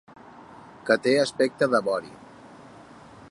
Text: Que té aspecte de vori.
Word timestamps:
Que 0.87 0.97
té 1.07 1.13
aspecte 1.25 1.69
de 1.75 1.81
vori. 1.91 2.13